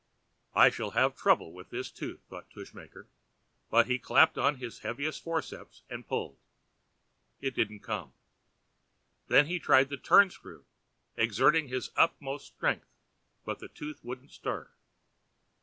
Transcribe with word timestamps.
"I 0.55 0.71
shall 0.71 0.89
have 0.97 1.15
trouble 1.15 1.53
with 1.53 1.69
this 1.69 1.91
tooth," 1.91 2.21
thought 2.27 2.49
Tushmaker, 2.49 3.05
but 3.69 3.85
he 3.85 3.99
clapped 3.99 4.35
on 4.35 4.55
his 4.55 4.79
heaviest 4.79 5.23
forceps 5.23 5.83
and 5.91 6.07
pulled. 6.07 6.39
It 7.39 7.53
didn't 7.53 7.81
come. 7.81 8.13
Then 9.27 9.45
he 9.45 9.59
tried 9.59 9.89
the 9.89 9.97
turn 9.97 10.31
screw, 10.31 10.65
exerting 11.17 11.67
his 11.67 11.91
utmost 11.95 12.47
strength, 12.47 12.89
but 13.45 13.59
the 13.59 13.67
tooth 13.67 14.03
wouldn't 14.03 14.31
stir. 14.31 14.71